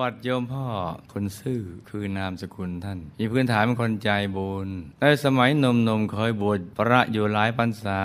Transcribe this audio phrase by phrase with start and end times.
[0.00, 0.66] วัติโยมพ่อ
[1.12, 4.68] คนซื่อคือนามสกุลท่าน มีพื้นฐานเป็นคนใจบุญ
[5.00, 5.66] ในสมัยหน
[5.98, 7.98] มเคยบวชพระอยู่หลายพรรษา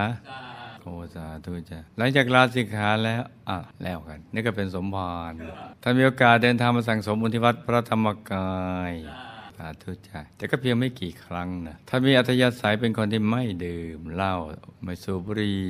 [0.83, 5.33] โอสาธุจ้ะหลังจากลาสิกขาแล้วอะแล้วกัน นี่ก็เป็นสมภาร
[5.81, 8.51] ท่านมีโอกาสเดินทางมาสั่งสมบุญที่วัดพระธรรมกา
[8.89, 8.93] ย
[9.55, 14.35] สาธุจ้ะแต่ก็เพียงไม่กี่ครั้งนะท่านมีอัธยาศัยเป็นคนที่ไม่ดื่มเหล้า
[14.83, 15.65] ไม่สูบบุหรี่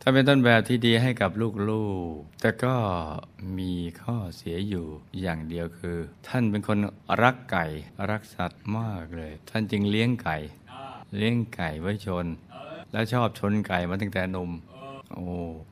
[0.00, 1.30] ท่านเป็นต้นแบบที่ดีให้กับ
[1.70, 2.74] ลูกๆ แต่ก็
[3.58, 4.86] มีข้อเสียอยู่
[5.20, 6.78] อย่างเดียวคือ ท่านเป็นคน
[7.22, 7.64] รักไก่
[8.10, 10.36] รักสัตว์มากเลย ท่านจึงเลี้ยงไก่
[11.16, 12.26] เลี้ยงไก่ไว้ชน
[12.92, 14.50] แล้วชอบชนไก่มาตั้งแต่นม
[15.14, 15.24] โอ้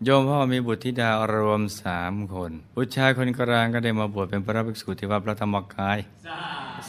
[0.04, 5.98] โยมพ่อมีบุตรธิดารวมสามคน บุตรชายคนกลางก็ได้มาบวชเป็นพระภิกษุที่วัดพระธรรมกาย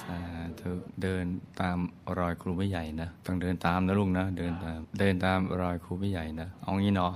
[0.01, 0.19] สา
[0.59, 1.25] ธุเดิน
[1.61, 1.77] ตาม
[2.17, 7.13] รอยครูไม่ใหญ่นะต้องเดินตามนะลุงนะ เดินตามเดินตามรอยครูไม่ใหญ่นะเอางี้เนาะ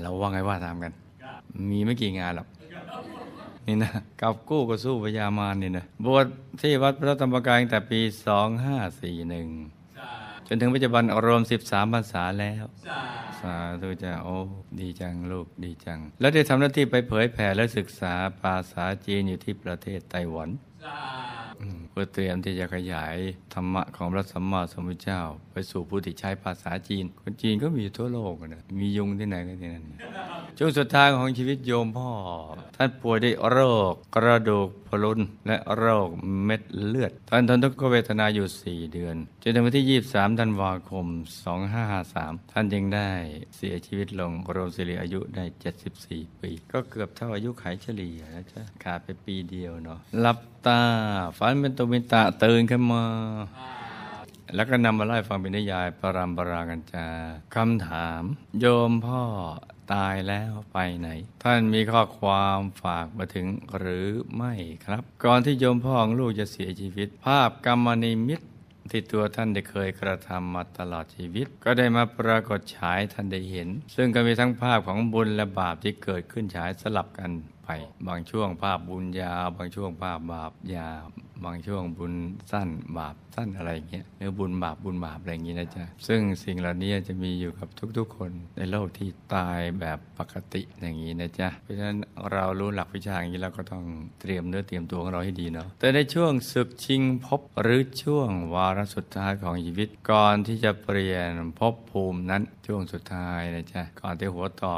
[0.00, 0.92] เราว่าไงว่าตามกัน
[1.70, 2.48] มีไม่กี่งานหรอก
[3.66, 6.26] นี่นะกับกู้ก็สู้พญามารนี่นะบวช
[6.60, 9.81] ที่วัดพระธรรมกายตั้งแต่ปี 2541
[10.54, 12.64] นถึงปัจจุบันรวม 13พรรษาแล้ว
[13.40, 14.36] สาธุจ้าโอ้
[14.80, 20.48] ดีจังลูกดีจัง แล้วได้ทำหน้าที่ไปเผยแผ่และศึกษาภาษาจีนอยู่ที่ประเทศไต้หวัน
[20.84, 20.94] อื
[21.30, 21.31] ม
[21.92, 23.16] เพื่อเตรียมที่จะขยาย
[23.54, 25.20] ธรรมะของพระสัมมาสัมพุทธเจ้า
[25.52, 29.84] ไปสู่ผู้ที่ใช้ภาษาจีน คนจีนก็มีทั่วโลกนะมียุงที่ไหนก็ที่นั่น
[30.58, 32.10] ช่วงสุดท้ายของชีวิตโยมพ่อ
[32.76, 33.58] ท่านป่วยด้วยโร
[33.92, 36.08] ค กระดูกพรุนและโรค
[36.44, 41.06] เม็ดเลือดท่านทนทุกขเวทนาอยู่ 4 เดือนจนถึงวันที่ 23 ธันวาคม
[41.80, 43.10] 2553 ท่านยังได้
[43.56, 45.44] เสียชีวิตลงรวมสิริอายุได้
[45.92, 50.80] 74 ปี ก็เกือบเท่าอายุไขเฉลี่ยนะจ๊ะขาดไปปีเดียวเนาะหลับตา
[51.38, 53.04] ฝันเป็นตมิตะตื่นขึ้นมา
[54.54, 57.06] แล้วก็นำมาไล่ฟังเป็นนิยายปรามปรากันจา
[57.54, 58.22] คำถาม
[58.60, 59.22] โยมพ่อ
[59.92, 61.08] ตายแล้วไปไหน
[61.42, 63.46] ท่านมีข้อความฝากมาถึง
[63.78, 64.54] หรือไม่
[64.84, 68.40] ครับ ก่อนที่โยมพ่อของลูกจะเสียชีวิต ภาพกรรมนิมิต
[68.90, 77.30] ที่ตัวท่านได้เคยกระทำมาตลอดชีวิต ก็ได้มาปรากฏฉายท่านได้เห็น ซึ่งก็มีทั้งภาพของบุญและบาปที่เกิดขึ้นฉายสลับกัน
[77.64, 77.68] ไป
[78.06, 81.04] บางช่วงภาพบุญยาวบางช่วงภาพบาปยาว
[81.44, 82.14] บางช่วงบุญ
[82.50, 91.98] สั้นบาปสั้นอะไรอย่างเงี้ยหรือบุญบาปบุญบาปอะไรอย่างงี้นะจ๊ะซึ่งสิ่งเหล่านี้จะมีอยู่กับทุกๆ คนในโลกที่ตายแบบปกติอย่างนี้นะจ๊ะเพราะฉะนั้น
[92.32, 93.84] เรารู้หลักวิชาอย่างนี้เราก็ต้อง
[94.20, 104.74] เตรียมเนื้อเตรียมตัวของเราให้ดีเนาะแต่ในช่วงศึกชิงภพหรือช่วงวาระสุดท้ายของชีวิต ก่อนที่จะเปลี่ยนภพภูมินั้นช่วงสุดท้ายนะจ๊ะก่อนที่หัวต่อ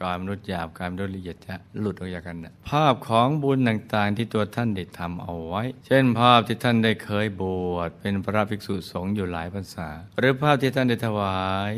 [0.00, 9.88] กายมนุษย์หยาบกายมนุษย์ละเอียดจะหลุดออกจากกันนะภาพของบุญต่างๆ ที่ตัวท่านได้ทำเอาไว้ เช่นภาพที่ท่านได้เคยบวชเป็นพระภิกษุสงฆ์อยู่หลายพรรษา
[10.18, 11.38] หรือภาพที่ท่านได้ถวา
[11.72, 11.74] ย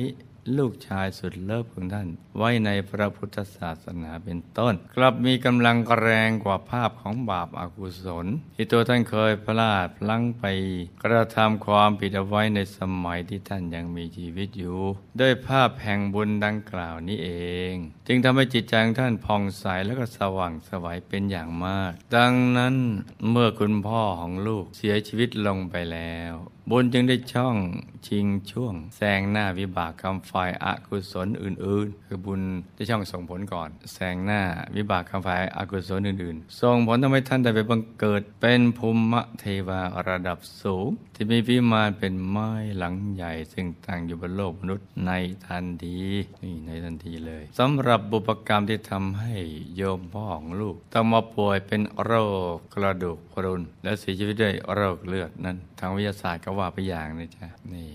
[0.59, 2.09] ลูกชายสุดเลิฟของท่าน
[2.39, 10.45] ไว้ในพระพุทธศาสนาเป็นต้น กลับมีกำลังแรงกว่าภาพของบาปอากุศล ที่ตัวท่านเคยพลาดพลั้งไป
[11.05, 14.79] กระทำความผิดเอาไว้ในสมัยที่ท่านยังมีชีวิตอยู่
[15.21, 17.31] ด้วยภาพแห่งบุญดังกล่าวนี้เอ
[17.73, 17.75] ง
[18.13, 22.75] จึงทำให้จิตใจของท่านผ่องใสและก็สว่างไสวัยเป็นอย่างมาก ดังนั้น
[23.31, 26.35] เมื่อคุณพ่อของลูกเสียชีวิตลงไปแล้ว
[26.71, 27.57] บุญจึงได้ช่อง
[28.07, 32.43] ชิงช่วงแซงหน้าวิบากกรรมฝ่ายอากุศลอื่น ๆ คือบุญ
[32.75, 34.41] ได้ช่องส่งผลก่อนแซงหน้า
[34.77, 45.11] วิบากกรรมฝ่ายอากุศลอื่น ๆ ส่งผลทำให้ท่านได้ไปบังเกิดเป็นภูมิเทวาระดับสูง ที่มีวิมานเป็นไม้หลังใหญ่ ซึ่งตั้งอยู่บนโลกมนุษย์ใน
[45.47, 45.99] ทันที
[46.43, 49.35] นี่ในทันทีเลยสำหรับบุพกรรมที่ทำให้
[49.77, 52.13] โยมพ่อของลูก ต้องมาป่วยเป็นโร
[52.55, 57.89] คกระดูกพรุน และเสียชีวิตด้วยโรคเลือดนั้น ทางวิทยาศาสตร์ก็ว่าไปอย่างนะจ๊ะนี่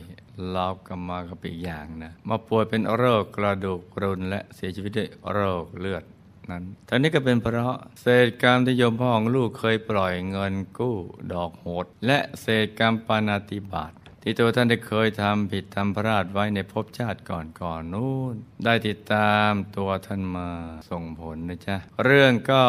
[0.55, 6.03] ลอบกันมาก็เป็นอีกอย่างนะมาป่วยเป็นโรคกระดูกพรุน และเสียชีวิตด้วยโรคเลือด
[6.51, 10.95] นั้นทั้งนี้ก็เป็นเพราะเศษกรรมที่โยมพ่อของลูกเคยปล่อยเงินกู้
[11.33, 13.91] ดอกโหด และเศษกรรมปานาติบาต
[14.27, 18.35] ที่ตัวท่านได้เคยทำผิดทำพลาดไว้ในภพชาติก่อนก่อนนู้น
[18.65, 20.49] ได้ติดตามตัวท่านมา
[20.89, 22.63] ส่งผลนะจ๊ะ เรื่องก็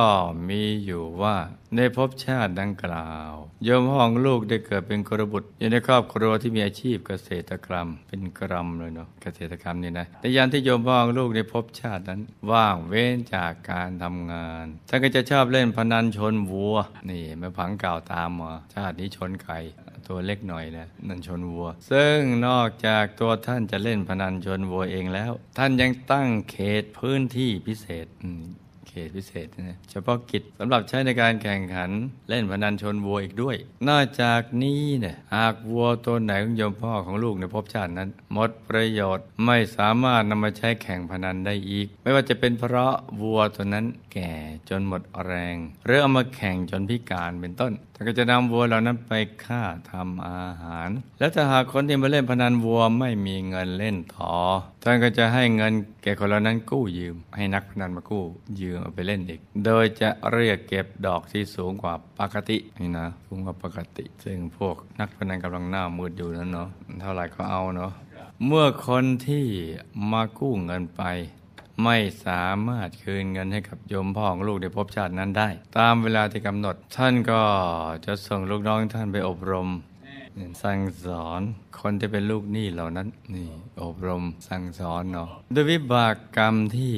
[0.48, 1.36] มีอยู่ว่า
[1.76, 3.32] ในภพชาติดังกล่าว
[3.64, 12.20] โยมพ่องลูกได้เกิดเป็นกระบุตรอยู่ในครอบครัวที่มีอาชีพเกษตรกรรม เป็นกรรมเลยเนาะเกษตรกรรมนี่นะในยามที่โยมพ่องลูกในภพชาตินั้น
[12.50, 16.76] ว่างเว้นจากการทำงานท่านก็จะชอบเล่นพนันชนวัว
[17.10, 19.58] นี่ม่ผังเก่าตามมาชาตินี้ชนไก่
[20.08, 28.06] ตัวเล็กหน่อยนะนันชนวัว ซึ่งนอกจากตัวท่านจะเล่นพนันชนวัวเองแล้ว ท่านยังตั้งเขตพื้นที่พิเศษ
[29.06, 31.90] ตพิเศษนะเฉพาะกิจสำหรับใช้ในการแข่งขัน
[32.28, 33.56] เล่นพนันชนวัวอีกด้วย
[33.88, 44.32] นอกจากนี้เนี่ยหากวัวตัวไหนของโยมพ่อของลูกในภพชาตินั้น หมดประโยชน์ไม่สามารถนำมาใช้แข่งพนันได้อีก ไม่ว่าจะเป็นเพราะวัวตัวนั้นแก่
[44.68, 45.56] จนหมดแรง
[45.86, 49.12] หรือเอามาแข่งจนพิการเป็นต้นท่านก็จะนำวัวเหล่านั้นไป
[49.44, 50.88] ฆ่าทำอาหาร
[51.18, 54.32] แล้วถ้าหากคนที่มาเล่นพนันวัวไม่มีเงินเล่นต่อ
[54.88, 55.72] ท่านก็จะให้เงิน
[56.02, 58.24] แก่คนเหล่านั้นกู้ยืม ให้นักพนันมากู้
[58.60, 66.68] ยืมเอาไปเล่นอีก โดยจะเรียกเก็บดอกที่สูงกว่าปกตินี่นะสูงกว่าปกติ ซึ่งพวกนักพนันกำลังหน้ามืดอยู่นั้นเนาะ
[67.00, 67.92] เท่าไหร่ก็เอาเนาะ
[68.46, 69.46] เมื่อคนที่
[70.10, 71.02] มากู้เงินไป
[71.82, 75.48] ไม่สามารถคืนเงินให้กับโยมพ่อของลูกในภพชาตินั้นได้
[75.78, 77.42] ตามเวลาที่กำหนด ท่านก็
[78.06, 79.68] จะส่งลูกน้องท่านไปอบรม
[80.62, 81.40] สั่งสอน
[81.80, 83.48] คนที่เป็นลูกหนี้เหล่านั้นนี่
[83.82, 86.94] อบรมสั่งสอนเนาะด้วยวิบากกรรมที่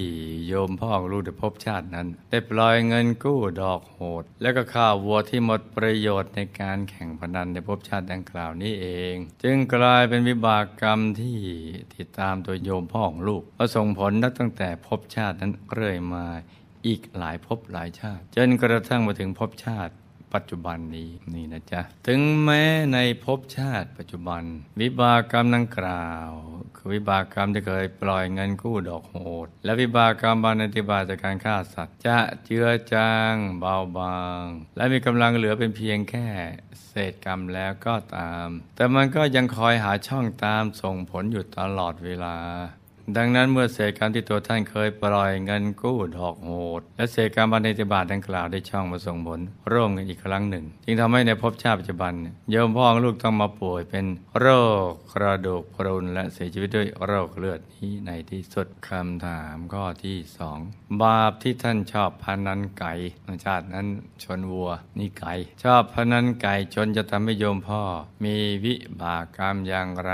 [0.46, 11.38] โยมพ่อของลูกได้พบชาตินั้น ได้ปล่อยเงินกู้ดอกโหด แล้วก็ข้าววัวที่หมดประโยชน์ในการแข่งพนันในภพชาติดังกล่าวนี้เอง จึงกลายเป็นวิบากกรรมที่
[11.96, 16.26] ติดตามตัวโยมพ่อของลูกและส่งผลนับตั้งแต่ภพชาตินั้นเรื่อยมา
[16.86, 19.92] อีกหลายภพหลายชาติ จนกระทั่งมาถึงภพชาติ
[20.34, 24.42] ปัจจุบันนี้นี่นะจ๊ะ ถึงแม้ในภพชาติปัจจุบัน
[24.80, 26.30] วิบากกรรมดังกล่าว
[26.76, 34.42] คือวิบากกรรมที่เคยปล่อยเงินกู้ดอกโหด และวิบากกรรมบานันติบาจากการฆ่าสัตว์ จะเจือจางเบาบาง
[34.76, 36.28] และมีกำลังเหลือเป็นเพียงแค่
[36.88, 42.36] เศษกรรมแล้วก็ตาม แต่มันก็ยังคอยหาช่องตามส่งผลอยู่ตลอดเวลา
[43.16, 49.40] ดังนั้นเมื่อเศษกรรมที่ตัวท่านเคยปล่อยเงินกู้ดอกโหด และเศษกรรมบันในติบาตดังกล่าวได้ช่องมาส่งผล
[49.72, 52.12] ร่วมกันอีกครั้งหนึ่ง จึงทำให้ในภพชาติปัจจุบัน
[52.50, 54.06] โยมพ่อของลูกต้องมาป่วยเป็น
[54.38, 54.46] โร
[54.88, 60.58] คกระดูกพรุนและเสียชีวิตด้วยโรคเลือดนี้ในที่สุดคำถามข้อที่สอง
[61.02, 62.92] บาปที่ท่านชอบพนันไก่
[63.44, 63.86] ชาตินั้น
[64.24, 65.32] ชนวัวนี่ไก่
[65.64, 67.82] ชอบพนันไก่จนจะทำให้โยมพ่อ
[68.24, 70.12] มีวิบากกรรมอย่างไร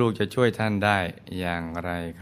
[0.00, 0.98] ลูกๆจะช่วยท่านได้
[1.38, 2.21] อย่างไรคร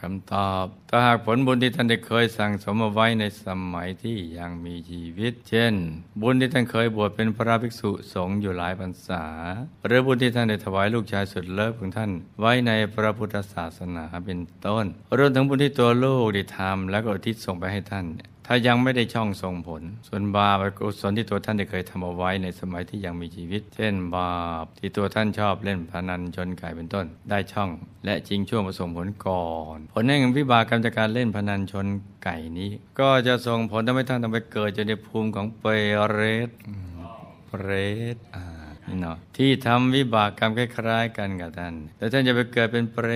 [0.00, 5.74] คำตอบถ้าหากผลบุญที่ท่านได้เคยสั่งสมเอาไว้ในสมัยที่ยังมีชีวิต เช่น
[6.20, 9.24] บุญที่ท่านเคยบวชเป็นพระภิกษุสงฆ์อยู่หลายพรรษา
[9.86, 12.10] หรือบุญที่ท่านได้ถวายลูกชายสุดเลิศของท่าน
[12.40, 14.84] ไว้ในพระพุทธศาสนาเป็นต้น
[15.16, 18.06] รวมถึงบุญที่ตัวลูกได้ทำและก็อุทิศส่งไปให้ท่าน
[18.46, 27.70] ถ้ายังไม่ได้ช่องส่งผล ส่วนบาปกุศลที่ตัวท่านได้เคยทำเอาไว้ในสมัยที่ยังมีชีวิต เช่นบาปที่ตัวท่านชอบเล่นพนันชนไก่เป็นต้น ได้ช่อง
[28.04, 29.46] และจริงช่วงมาส่งผลก่อ
[29.76, 31.86] น ผลแห่งวิบากกรรมจากการเล่นพนันชน
[32.24, 32.70] ไก่นี้
[33.00, 35.72] ก็จะส่งผลทำให้ท่านต้องไปเกิดจนในภูมิของเปร
[36.48, 36.50] ต
[37.48, 37.68] เปร
[38.14, 38.53] ตอ่า
[39.00, 43.08] เนาะที่ทำวิบากกรรมคล้ายๆกันกับท่าน แต่ท่านจะไปเกิดเป็นเปร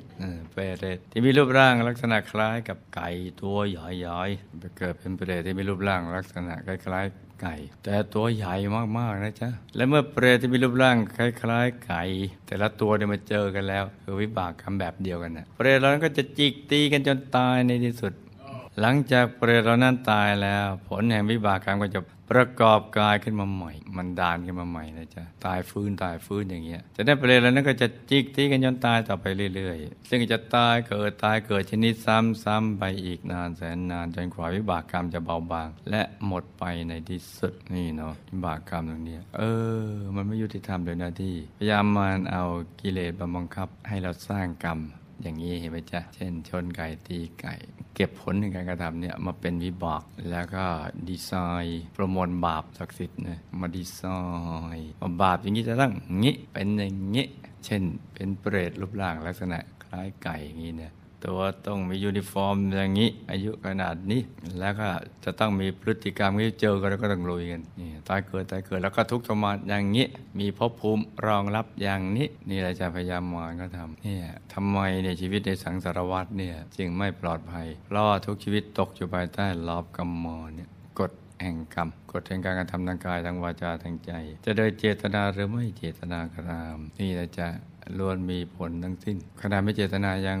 [0.00, 0.62] ตเออเปร
[0.96, 3.08] ตที่มีรูปร่างลักษณะคล้ายกับไก่
[3.42, 7.54] ตัวใหญ่ๆไปเกิดเป็นเปรตที่มีรูปร่างลักษณะคล้ายๆไก่
[7.84, 8.54] แต่ตัวใหญ่
[8.98, 12.02] มาก ๆ นะจ๊ะ และเมื่อเปรตที่มีรูปร่างคล้าย ๆ ไก่
[12.46, 18.12] แต่ละตัวเนี่ยมาเจอกันแล้ว คือวิบากกรรมแบบเดียวกันนะเปรตเหล่านั้นก็จะจิกตีกันจนตายในที่สุด
[18.80, 39.42] หลังจากเปรตเหล่านั้นตายแล้ว ผลแห่งวิบากกรรมก็จะ ประกอบกายขึ้นมาใหม่ มันดานขึ้นมาใหม่นะจ๊ะตายฟื้นตายฟื้นอย่างเงี้ยจะได้นเปรตเหล่านั้นก็จะจิกตีกันจนตายต่อไปเรื่อยๆ ซึ่งจะตายเกิดตายเกิดชนิดซ้ำๆไปอีกนานแสนนานจนกว่าวิบากกรรมจะเบาบาง และหมดไปในที่สุดนี่เนาะวิบากกรรมตรงเนี้ยเอ
[39.82, 42.44] อ มันไม่ยุติธรรมเลยนะที่พยายามมาเอา
[42.80, 44.78] กิเลสมาบังคับให้เราสร้างกรรม
[45.22, 47.54] อย่างนี้เห็นไหมจ๊ะ เช่น ชนไก่ตีไก่
[47.94, 50.64] เก็บผลในการกระทำเนี่ยมาเป็นวิบากแล้วก็
[51.08, 51.32] ดีไซ
[51.64, 54.02] น์ประมวลบาปศักดิ์สิทธิ์เนี่ยมาดีไซ
[54.76, 57.26] น์ว่าบาปอย่างนี้จะต้องงี้เป็นอย่างนี้
[57.64, 57.82] เช่น
[58.12, 60.92] เป็นเปรตรูปร่างลักษณะคล้ายไก่อย่างนี้เนี่ย
[61.24, 64.20] ตัวต้องมียูนิฟอร์มอย่างนี้ อายุขนาดนี้
[64.60, 64.88] แล้วก็
[65.24, 70.06] จะต้องมีพฤติกรรมที่เจอกันแล้วก็ต้องลุยกันนี่ตายเกิดตายเกิดแล้วก็ทุกข์ทรมานอย่างนี้
[70.38, 74.16] มีภพภูมิรองรับอย่างนี้ นี่เราจะพญายมท่านก็ทำนี่
[74.54, 84.12] ทำไมเนี่ยชีวิตในสังสารวัฏเนี่ยจึงไม่ปลอดภัยเพราะว่าทุกชีวิตตกอยู่ภายใต้ลอบกรรมมอเนี่ยกฎ แห่งกรรมกฎแห่งการกระทำทางกายทางวาจาทางใจ
[84.44, 87.46] จะโดยเจตนาหรือไม่เจตนาก็ตามนี่จะ
[87.98, 90.38] ล้วนมีผลทั้งสิ้นขณะไม่เจตนายัง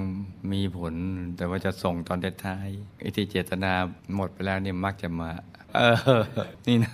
[0.52, 0.94] มีผล
[1.36, 2.68] แต่ว่าจะส่งตอนท้าย
[3.00, 3.72] ไอ้ที่เจตนา
[4.14, 5.30] หมดไปแล้วเนี่ยมักจะมา
[5.76, 5.80] เอ
[6.18, 6.22] อ
[6.66, 6.92] นี่นะ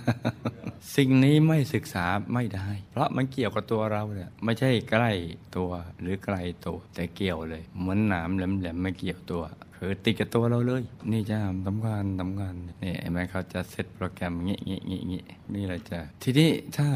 [0.96, 2.04] สิ่งนี้ไม่ศึกษา
[2.34, 5.10] ไม่ได้ เพราะมันเกี่ยวกับตัวเราเนี่ยไม่ใช่ใกล้
[5.56, 9.44] ตัวหรือไกลตัวแต่เกี่ยวเลยเหมือนหนามแหลมๆไม่เกี่ยวตัว
[9.76, 15.22] คือติดกับตัวเราเลย นี่จ้าทำงานทำงานนี่เห็นไหมเขาจะเซตโปรแกรมงี้งี้งี้งี้
[15.54, 16.86] นี่แหละจ้ะทีนี้ถ้า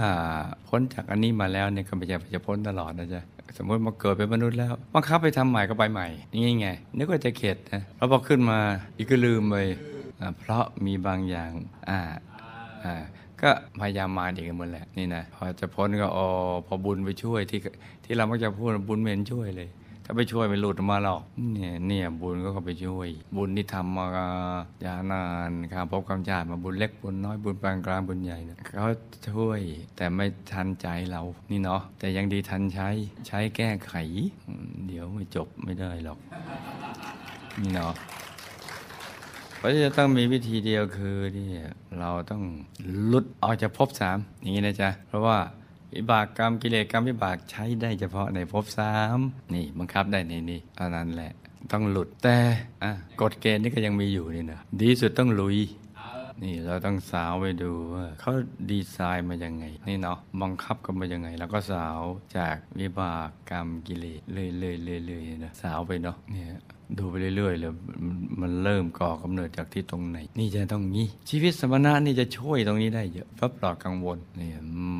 [0.68, 3.22] พ้นจากอันนี้มาแล้วเนี่ยก็ไม่ใช่จะพ้นตลอดนะจ๊ะ
[3.56, 8.58] สมมติมาเกิดเป็นมนุษย์แล้วบังคับไปทำใหม่ก็ไปใหม่นี่ไงนึกว่าจะเข็ดนะแล้วพอขึ้นมา
[8.96, 9.56] อีกก็ลืมไป
[10.38, 11.52] เพราะมีบางอย่าง
[11.88, 12.00] อ่า
[12.84, 12.94] อ่า
[13.42, 16.26] ก็พยายามมาอีกหมดแหละนี่นะพอจะพ้นก็อ๋อ
[16.66, 17.60] พอบุญไปช่วยที่
[18.04, 19.68] ที่เรามักจะพูดบุญไม่เห็นช่วยเลย
[20.04, 24.06] ถ้าไปช่วยไม่หลุดมาหรอกเนี่ยเนี่ยบุญก็เข้าไปช่วย บุญที่ทำมา
[24.84, 28.86] ยาวนานครับพบกำจาดมาบุญเล็กบุญน้อยบุญปานกลางบุญใหญ่เนี่ยเขา
[29.30, 29.60] ช่วย
[29.96, 32.88] แต่ไม่ทันใจเรานี่เนาะแต่ยังดีทันใช้
[33.26, 33.94] ใช้แก้ไข
[34.86, 36.18] เดี๋ยวไม่จบไม่ได้หรอก
[37.60, 37.92] นี่เนาะ
[39.58, 41.48] เพราะจะต้องมีวิธีเดียวคือที่
[41.98, 42.42] เราต้อง
[43.06, 45.38] หลุดออกจากภพสามอย่างนี้นะจ๊ะ เพราะว่า
[45.94, 49.18] วิบากกรรมกิเลสกรรมวิบากใช้ได้เฉพาะในภพสาม
[49.54, 51.32] นี่บังคับได้ในนี้เท่านั้นแหละ
[51.72, 52.36] ต้องหลุดแต่
[53.20, 55.58] กฎเกณฑ์นี่ก็ยังมีอยู่นี่นะดีสุดต้องลุย
[56.44, 58.32] นี่เราต้องสาวไปดูว่าเขา
[58.70, 62.00] ดีไซน์มายังไง นี่เนาะบังคับกันมายังไง แล้วก็สาว
[62.36, 66.46] จากวิบากกรรมกิเลสเรื่อยเรื่อยนะสาวไปเนาะเนี่ย
[66.98, 67.72] ดูไปเรื่อยๆเลย
[68.40, 74.50] มันเริ่มก่อกำเนิดจากที่ตรงไหน นี่จะต้องงี้ ชีวิตสมณะนี่จะช่วยตรงนี้ได้เยอะเพราะปลอดกังวลนี่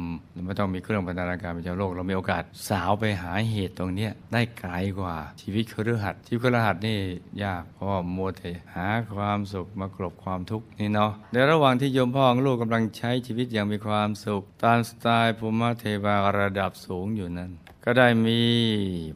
[0.09, 6.99] มเราไม่ต้องมีเครื่องพัฒนาการเป็นชาวโลก เรามีโอกาสสาวไปหาเหตุตรงเนี้ยได้ไกลกว่าชีวิตคฤหัสถ์ชีวิตคฤหัสถ์นี่
[7.45, 17.51] ยากเพราะมัวแต่หาความสุขมากลบความทุกข์นี่เนาะในระหว่างที่โยมพ่อของลูกกำลังใช้ชีวิตอย่างมีความสุข ตามสไตล์ภูมิเทวาระดับสูงอยู่นั้น
[17.91, 18.41] ก็ได้มี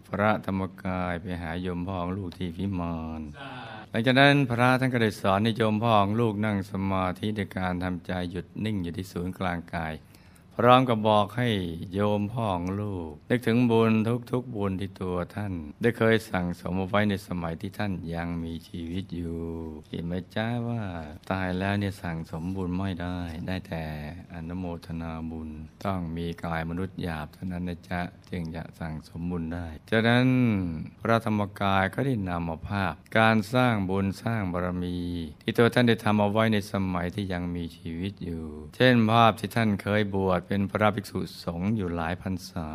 [0.09, 3.21] พระธรรมกายไปหายมพ่อของลูกที่พิมาน
[3.91, 9.93] หลังจากนั้นพระท่านก็ได้สอนให้โยมพ่อของลูกนั่งสมาธิในการทำใจหยุดนิ่งอยู่ที่ศูนย์กลางกาย
[10.57, 11.49] พร้อมกับบอกให้
[11.93, 13.93] โยมพ่อของลูก นึกถึงบุญ
[14.33, 19.41] ทุกๆบุญที่ตัวท่าน ได้เคยสั่งสมเอาไว้ในสมัยที่ท่านยังมีชีวิตอยู่
[19.89, 20.83] เห็นไหมจ้าว่า
[21.31, 23.85] ตายแล้วเนี่ยสั่งสมบุญไม่ได้ ได้แต่
[24.35, 25.51] อนุโมทนาบุญ
[25.85, 30.27] ต้องมีกายมนุษย์หยาบเท่านั้นนะจ๊ะจึงจะสั่งสมบุญได้จากนั้น
[31.01, 34.99] พระธรรมกายก็ได้นำเอาภาพ การสร้างบุญสร้างบารมี
[35.43, 38.45] ที่ตัวท่านได้ทำเอาไว้ในสมัยที่ยังมีชีวิตอยู่
[38.77, 42.69] เช่นภาพที่ท่านเคยบวชเป็นพระภิกษุสงฆ์อยู่หลายพรรษา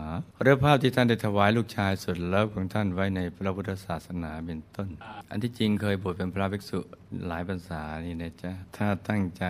[0.43, 4.89] เรื่องภาพที่ท่านได้ถวายลูกชายสุดเลิฟของท่านไว้ในพระพุทธศาสนาเป็นต้น
[5.31, 6.79] อันที่จริงเคยบวชเป็นพระภิกษุ
[7.27, 9.43] หลายพรรษานี่นะจ๊ะ ถ้าตั้งใจ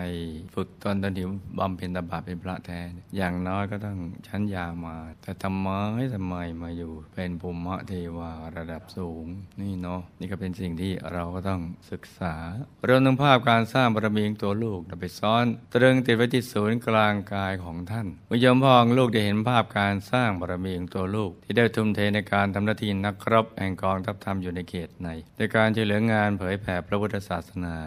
[0.55, 1.25] ฝึกตนตอนที่
[1.59, 3.97] บำเพ็ญตบะเป็นพระแท้เนี่ยอย่างน้อยก็ต้อง
[4.27, 5.67] ชั้นยามา แต่ทำไม
[6.13, 9.25] ทำไมมาอยู่ เป็นภูมิเทวาระดับสูง
[9.61, 11.61] นี่เนาะนี่ก็เป็นสิ่งที่เราก็ต้อง
[11.91, 12.33] ศึกษา
[12.85, 27.77] เรื่องนึงภาพการสร้างบารมีของตัวลูกไปซ้อนตรึงติดไว้ที่ศูนย์กลางกายของท่านมยมพอของลูกได้เห็นภาพการสร้างบารมีของตัวลูก ที่ได้ทุ่มเทในการทำหน้าที่นักรบแห่งกองทัพธรรมอยู่ในเขตในในการช่วยเหลืองานเผยแผ่พระพุทธศาสนา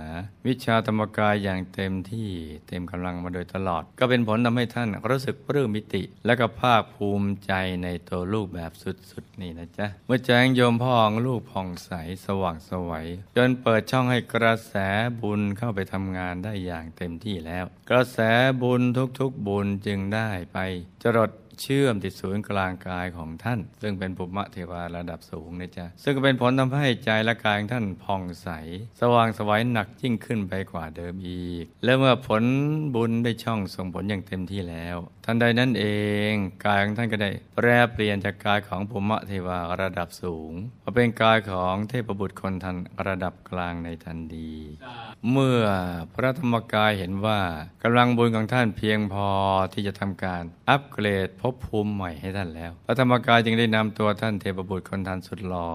[0.47, 2.31] วิชาธรรมกายอย่างเต็มที่
[2.67, 7.52] เต็มกำลังมาโดยตลอด ก็เป็นผลทำให้ท่านรู้สึกปลื้มมิติ และก็ภาคภูมิใจ
[7.83, 11.90] ในตัวลูกแบบสุดๆ นี่นะจ๊ะ เมื่อแจ้งโยมพ่องลูกผ่องใส
[12.26, 14.75] สว่างสวัยจนเปิดช่องให้กระแส
[15.21, 18.19] บุญเข้าไปทำงานได้อย่างเต็มที่แล้ว กระแส
[18.62, 18.83] บุญ
[19.21, 20.59] ทุกๆบุญจึงได้ไป
[21.02, 21.31] จรด
[21.62, 28.49] เชื่อมติดศูนย์กลางกายของท่าน ซึ่งเป็นภูมิเทวาระดับสูงนะจ๊ะซึ่งก็เป็นผลทำให้ใจและกายของท่านผ่องใส
[29.00, 32.45] สว่างไสวัยหนักยิ่งขึ้นไปกว่าเดิมอีก และเมื่อผล
[32.95, 35.85] บุญได้ช่องส่งผลอย่างเต็มที่แล้วทันใดนั้นเอ
[36.31, 36.33] ง
[36.64, 40.52] กายของท่านก็ได้แปรเปลี่ยนจากกายของภูมิเทวาระดับสูง
[40.85, 42.76] มาเป็นกายของเทพบุตรคนทัน
[43.07, 44.52] ระดับกลางในทันที
[45.31, 45.62] เมื่อ
[46.14, 47.40] พระธรรมกายเห็นว่า
[47.83, 49.29] กำลังบุญของท่านเพียงพอ
[49.73, 55.71] ที่จะทำการอัปเกรดภพภูมิใหม่ให้ท่านแล้ว พระธรรมกายจึงได้นำตัวท่านเทพบุตรคนทันสุดหล่อ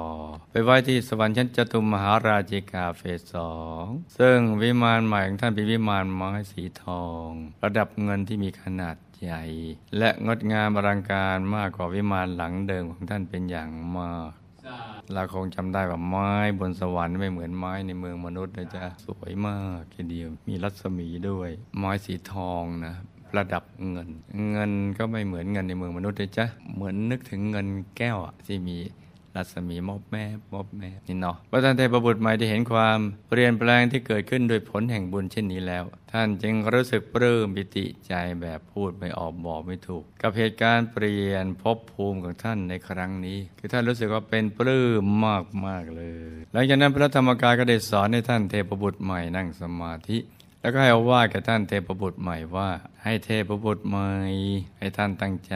[0.52, 3.84] ไปไว้ที่สวรรค์ชั้นจตุมมหาราชิกาเฟสสอง
[4.18, 7.28] ซึ่งวิมานใหม่ของท่านเป็นวิมานไม้สีทอง
[7.64, 9.44] ระดับเงินที่มีขนาดใหญ่
[9.98, 14.32] และงดงามอลังการมากกว่าวิมานหลังเดิมของท่านเป็นอย่างมาก
[15.14, 22.96] เราคงจำได้ว่าไม้บนสวรรค์ไม่เหมือนไม้ในเมืองมนุษย์นะจ๊ะ สวยมากทีเดียว มีรัศมีด้วย ไม้สีทองนะ
[23.38, 24.10] ระดับเงิน
[24.52, 28.78] เงินก็ไม่เหมือนเงินในเมืองมนุษย์เลยจ้ะเหมือนนึกถึงเงินแก้วที่มี
[29.36, 30.24] รัศมีมอบแม่
[30.54, 33.00] มอบแม่นี่เนาะพระท่านเทพบุตรใหม่ได้เห็นความ
[33.30, 50.18] เปลี่ยนแปลงที่เกิดขึ้นโดยผลแห่งบุญเช่นนี้แล้ว ท่านจึงรู้สึกปลื้มปิติใจแบบพูดไม่ออกบอกไม่ถูก กับเหตุการณ์เปลี่ยนภพภูมิของท่านในครั้งนี้ คือท่านรู้สึกว่าเป็นปลื้มมากมากเลย หลังจากนั้นพระธรรมกายก็ได้สอนให้ท่านเทพบุตรใหม่นั่งสมาธิ
[50.62, 52.70] แล้วก็ให้เอาว่าแก่ท่านเทพบุตรใหม่ว่า
[53.08, 54.12] ให้เทพบุตรใหม่
[54.78, 55.56] ให้ท่านตั้งใจ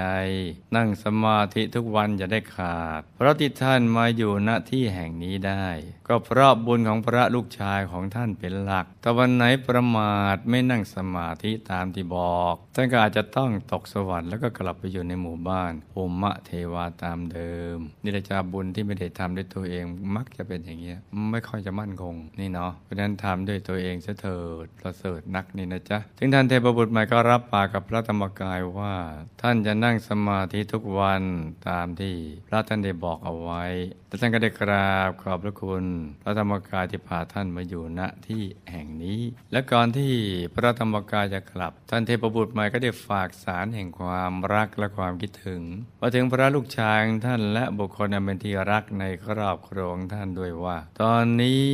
[0.76, 5.66] นั่งสมาธิทุกวันจะได้ขาด เพราะที่ท่านมาอยู่ณที่แห่งนี้ได้
[6.08, 19.84] ก็เพราะบุญของพระลูกชายของท่านเป็นหลักแต่วันไหนประมาทไม่นั่งสมาธิตามที่บอก ท่านก็อาจจะต้องตกสวรรค์แล้วก็กลับไปอยู่ในหมู่บ้านภูมิเทวาตามเดิมนี่แหละจาบุญที่ไม่ได้ทำด้วยตัวเอง
[20.16, 20.98] มักจะเป็นอย่างเงี้ย
[21.32, 28.96] ไม่ค่อยจะมั่นคงนี่เนาะเพราะนั้นทำด้วยตัวเองเสถิดประเสริฐนักนี่นะจ๊ะถึงท่านเทพบุตรใหม่ก็รับปากกับพระธรรมกายว่า
[29.42, 31.22] ท่านจะนั่งสมาธิทุกวัน
[31.68, 32.16] ตามที่
[32.48, 33.64] พระท่านได้บอกเอาไว้
[34.08, 35.84] และท่านก็ได้กราบขอบพระคุณ
[36.22, 39.20] พระธรรมกายที่พาท่านมาอยู่ณที่แห่งนี้
[39.52, 40.14] และก่อนที่
[40.54, 45.62] พระธรรมกายจะกลับ ท่านเทพบุตรใหม่ก็ได้ฝากสารแห่งความรักและความคิดถึง
[46.02, 51.70] มาถึงพระลูกชายของท่านและบุคคลอันเป็นที่รักในครอบครัวของท่านด้วยว่า ตอนนี้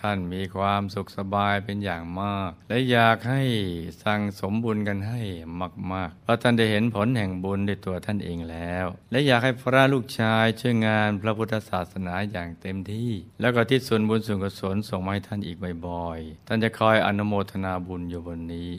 [0.00, 3.42] ท่านมีความสุขสบายเป็นอย่างมาก และอยากให้
[4.04, 5.20] สั่งสมบุญกันให้
[5.92, 13.10] มากๆเพราะท่านได้เห็นผลแห่งบุญด้วยตัวท่านเองแล้ว และอยากให้พระลูกชายช่วยงานพระพุทธศาสนาอย่างเต็มที่
[13.40, 18.70] แล้วก็ที่ส่วนบุญส่วนกุศลส่งมาให้ท่านอีกบ่อยๆ ท่านจะคอยอนุโมทนาบุญอยู่บนนี้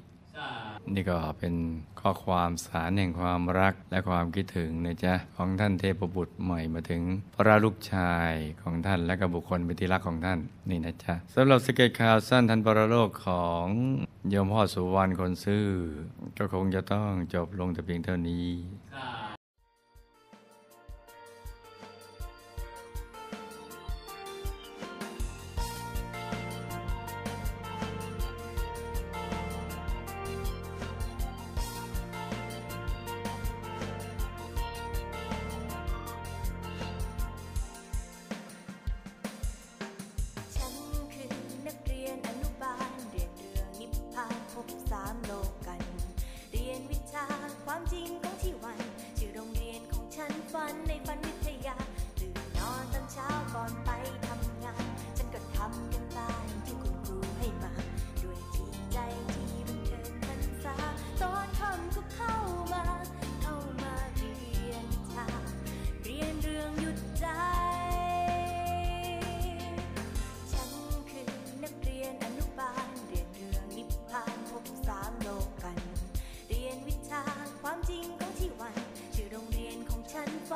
[0.94, 1.54] นี่ก็เป็น
[2.00, 7.02] ข้อความสารแห่งความรักและความคิดถึงนะจ๊ะของท่านเทพบุตรใหม่มาถึง
[7.36, 10.40] พระลูกชายของท่านและกับุคคลเป็นที่รักของท่าน
[10.70, 13.66] นี่นะจ๊ะสำหรับสเก็ตข่าวสั้นทันปรโลกของ
[14.30, 15.66] โยมพ่อสุวรรณคนซื่อ
[16.38, 18.48] ก็คงจะต้องจบลงแต่เพียงเท่านี้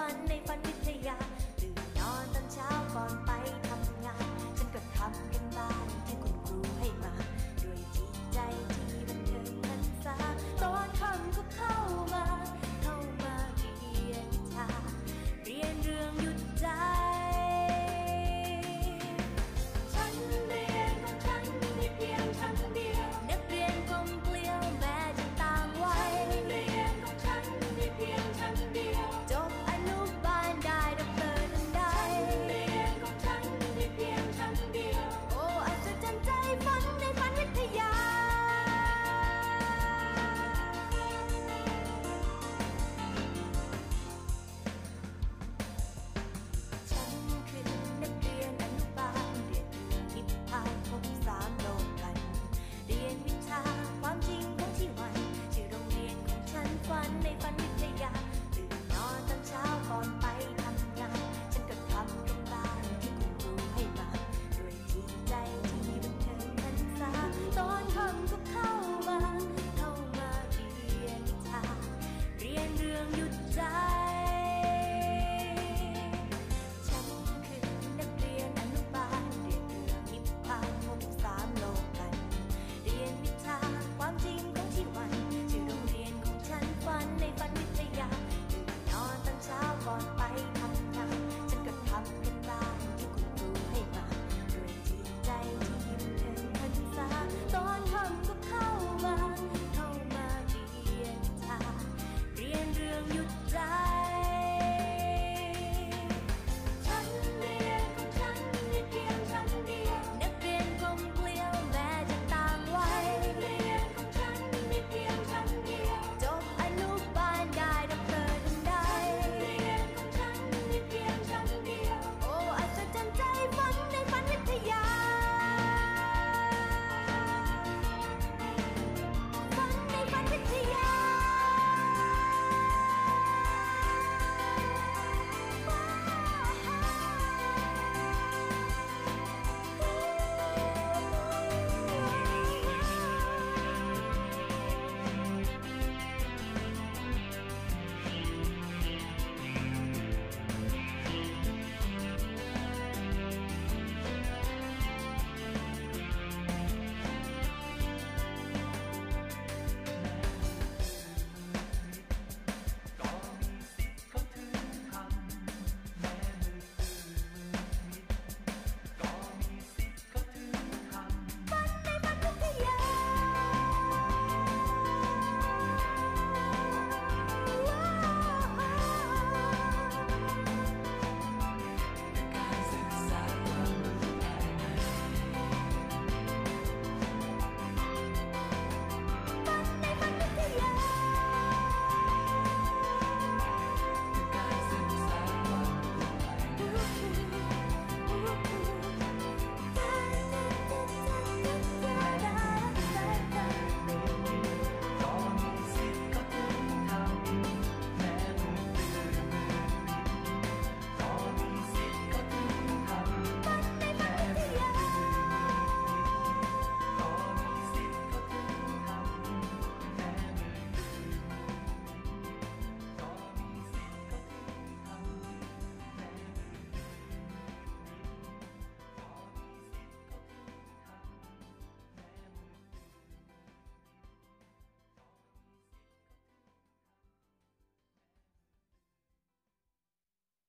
[0.10, 0.79] ฝันในฝันที่